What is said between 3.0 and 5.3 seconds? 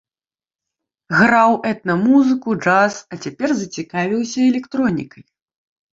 а цяпер зацікавіўся электронікай.